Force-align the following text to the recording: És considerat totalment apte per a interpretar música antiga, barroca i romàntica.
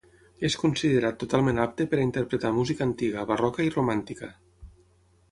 És 0.47 0.53
considerat 0.61 1.17
totalment 1.23 1.59
apte 1.65 1.85
per 1.91 1.99
a 1.99 2.05
interpretar 2.05 2.51
música 2.59 2.83
antiga, 2.85 3.25
barroca 3.33 3.67
i 3.67 3.75
romàntica. 3.77 4.31